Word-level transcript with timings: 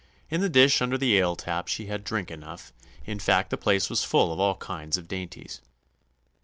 In 0.31 0.41
the 0.41 0.49
dish 0.49 0.81
under 0.81 0.97
the 0.97 1.15
ale 1.19 1.35
tap 1.35 1.67
she 1.67 1.85
had 1.85 2.03
drink 2.03 2.31
enough; 2.31 2.73
in 3.05 3.19
fact, 3.19 3.51
the 3.51 3.55
place 3.57 3.87
was 3.87 4.03
full 4.03 4.33
of 4.33 4.39
all 4.39 4.55
kinds 4.55 4.97
of 4.97 5.07
dainties. 5.07 5.61